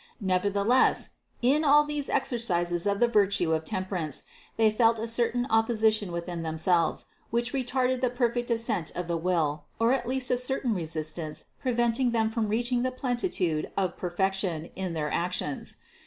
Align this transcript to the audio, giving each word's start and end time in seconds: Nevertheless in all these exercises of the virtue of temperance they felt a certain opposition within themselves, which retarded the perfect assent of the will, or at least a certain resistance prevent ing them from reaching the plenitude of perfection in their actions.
Nevertheless 0.19 1.09
in 1.43 1.63
all 1.63 1.83
these 1.83 2.09
exercises 2.09 2.87
of 2.87 2.99
the 2.99 3.07
virtue 3.07 3.53
of 3.53 3.63
temperance 3.65 4.23
they 4.57 4.71
felt 4.71 4.97
a 4.97 5.07
certain 5.07 5.45
opposition 5.51 6.11
within 6.11 6.41
themselves, 6.41 7.05
which 7.29 7.53
retarded 7.53 8.01
the 8.01 8.09
perfect 8.09 8.49
assent 8.49 8.91
of 8.95 9.07
the 9.07 9.15
will, 9.15 9.65
or 9.79 9.93
at 9.93 10.07
least 10.07 10.31
a 10.31 10.39
certain 10.39 10.73
resistance 10.73 11.45
prevent 11.61 11.99
ing 11.99 12.13
them 12.13 12.31
from 12.31 12.47
reaching 12.47 12.81
the 12.81 12.89
plenitude 12.89 13.69
of 13.77 13.95
perfection 13.95 14.71
in 14.75 14.95
their 14.95 15.11
actions. 15.11 15.77